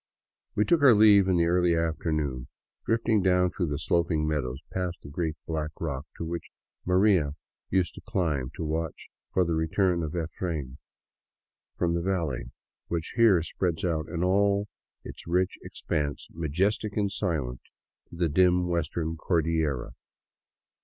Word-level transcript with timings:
We 0.55 0.65
took 0.65 0.81
our 0.81 0.95
leave 0.95 1.27
in 1.27 1.37
the 1.37 1.45
early 1.45 1.75
afternoon, 1.75 2.47
drifting 2.87 3.21
down 3.21 3.51
through 3.51 3.77
sloping 3.77 4.27
meadows 4.27 4.57
past 4.73 4.97
the 5.03 5.09
great 5.09 5.35
black 5.45 5.69
rock 5.79 6.07
to 6.17 6.25
which" 6.25 6.47
Maria" 6.87 7.33
used 7.69 7.93
to 7.93 8.01
climb 8.01 8.49
to 8.55 8.63
w"atch 8.65 9.09
for 9.31 9.45
the 9.45 9.53
return 9.53 10.01
of" 10.01 10.13
Efrain" 10.15 10.77
from 11.77 11.93
the 11.93 12.01
valley, 12.01 12.45
which 12.87 13.13
here 13.15 13.43
spreads 13.43 13.85
out 13.85 14.07
in 14.09 14.23
all 14.23 14.67
its 15.03 15.27
rich 15.27 15.59
expanse, 15.61 16.27
magestic 16.33 16.97
and 16.97 17.11
silent, 17.11 17.61
to 18.09 18.15
the 18.15 18.27
dim 18.27 18.67
Western 18.67 19.17
Cordillera. 19.17 19.91